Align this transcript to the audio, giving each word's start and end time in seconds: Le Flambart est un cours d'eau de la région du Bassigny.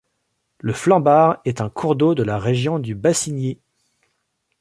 Le 0.61 0.73
Flambart 0.73 1.41
est 1.45 1.61
un 1.61 1.69
cours 1.69 1.95
d'eau 1.95 2.15
de 2.15 2.23
la 2.23 2.39
région 2.39 2.79
du 2.79 2.95
Bassigny. 2.95 3.59